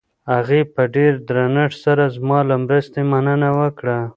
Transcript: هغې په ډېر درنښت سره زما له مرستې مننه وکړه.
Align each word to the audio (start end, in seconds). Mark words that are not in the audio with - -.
هغې 0.33 0.61
په 0.73 0.83
ډېر 0.95 1.13
درنښت 1.29 1.77
سره 1.85 2.03
زما 2.15 2.39
له 2.49 2.55
مرستې 2.63 3.01
مننه 3.11 3.49
وکړه. 3.59 3.99